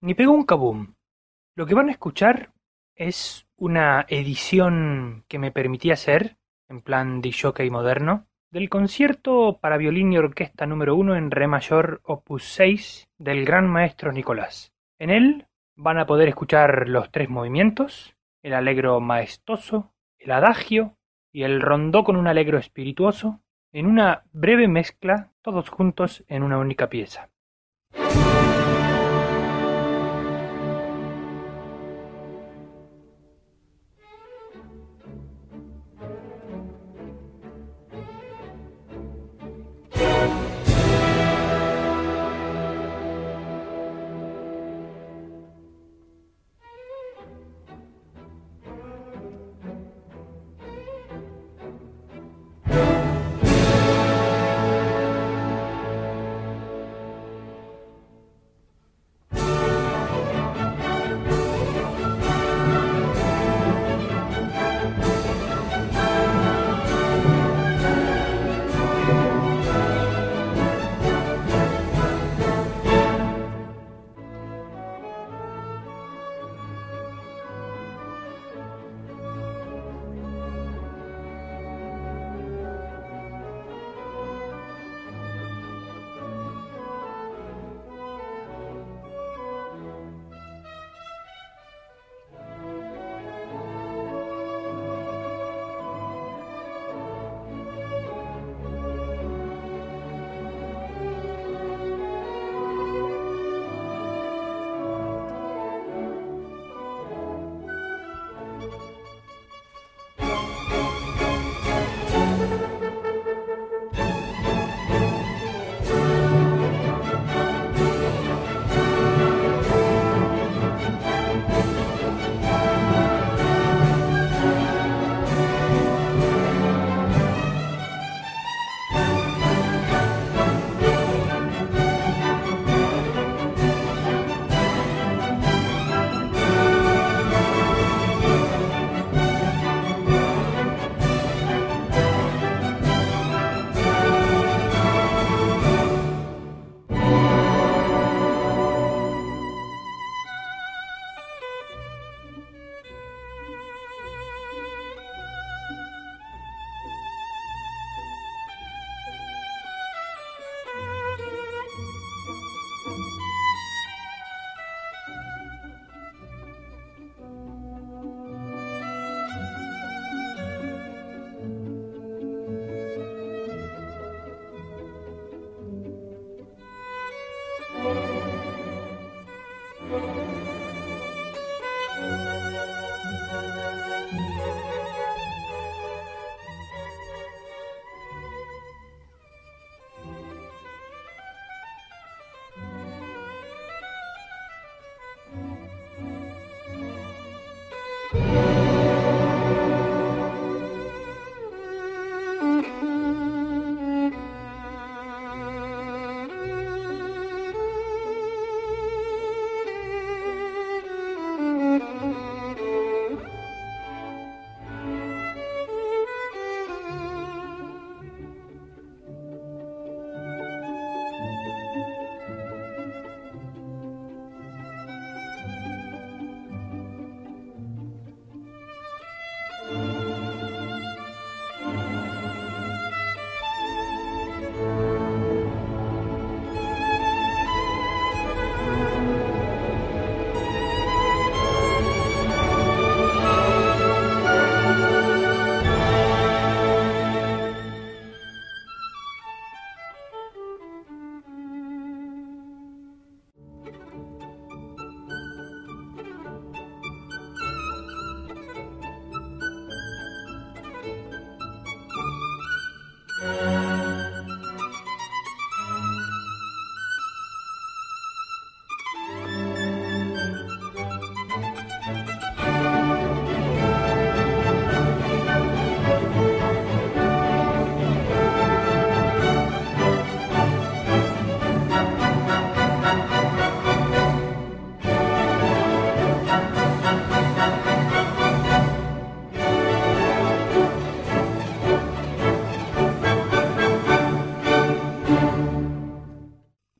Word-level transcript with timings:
Ni 0.00 0.14
pegó 0.14 0.32
un 0.32 0.44
kaboom. 0.44 0.94
Lo 1.54 1.66
que 1.66 1.74
van 1.74 1.88
a 1.88 1.92
escuchar 1.92 2.52
es 2.94 3.46
una 3.56 4.04
edición 4.08 5.24
que 5.28 5.38
me 5.38 5.50
permití 5.50 5.90
hacer, 5.90 6.36
en 6.68 6.82
plan 6.82 7.22
de 7.22 7.32
jockey 7.32 7.70
moderno, 7.70 8.26
del 8.50 8.68
concierto 8.68 9.58
para 9.60 9.78
violín 9.78 10.12
y 10.12 10.18
orquesta 10.18 10.66
número 10.66 10.96
1 10.96 11.16
en 11.16 11.30
re 11.30 11.46
mayor 11.46 12.00
opus 12.04 12.44
6 12.44 13.08
del 13.18 13.44
gran 13.44 13.68
maestro 13.68 14.12
Nicolás. 14.12 14.72
En 14.98 15.10
él 15.10 15.46
van 15.76 15.98
a 15.98 16.06
poder 16.06 16.28
escuchar 16.28 16.88
los 16.88 17.10
tres 17.10 17.28
movimientos, 17.28 18.16
el 18.42 18.52
alegro 18.52 19.00
maestoso, 19.00 19.92
el 20.18 20.32
adagio 20.32 20.96
y 21.32 21.42
el 21.42 21.60
rondó 21.60 22.04
con 22.04 22.16
un 22.16 22.28
alegro 22.28 22.58
espirituoso, 22.58 23.40
en 23.72 23.86
una 23.86 24.24
breve 24.32 24.68
mezcla, 24.68 25.32
todos 25.42 25.68
juntos 25.68 26.24
en 26.28 26.42
una 26.42 26.58
única 26.58 26.88
pieza. 26.88 27.30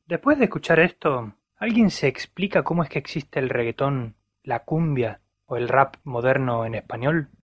Después 0.06 0.38
de 0.38 0.44
escuchar 0.44 0.80
esto, 0.80 1.34
¿Alguien 1.58 1.90
se 1.90 2.06
explica 2.06 2.62
cómo 2.62 2.82
es 2.82 2.90
que 2.90 2.98
existe 2.98 3.38
el 3.38 3.48
reggaetón, 3.48 4.14
la 4.42 4.64
cumbia 4.64 5.22
o 5.46 5.56
el 5.56 5.68
rap 5.68 5.96
moderno 6.04 6.66
en 6.66 6.74
español? 6.74 7.30